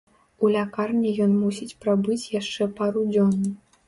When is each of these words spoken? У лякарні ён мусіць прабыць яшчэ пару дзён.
У 0.45 0.49
лякарні 0.53 1.11
ён 1.25 1.35
мусіць 1.41 1.77
прабыць 1.85 2.31
яшчэ 2.39 2.67
пару 2.81 3.05
дзён. 3.13 3.37